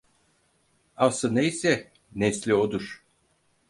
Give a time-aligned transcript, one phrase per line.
[0.97, 3.03] Aslı neyse nesli odur.